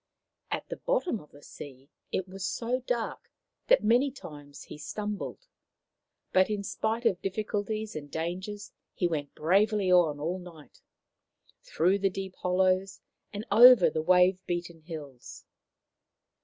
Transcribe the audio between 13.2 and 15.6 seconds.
and over the wave beaten hills.